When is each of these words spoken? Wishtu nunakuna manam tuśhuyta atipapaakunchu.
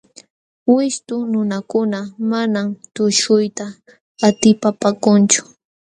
Wishtu 0.75 1.15
nunakuna 1.31 1.99
manam 2.29 2.67
tuśhuyta 2.93 3.65
atipapaakunchu. 4.27 5.41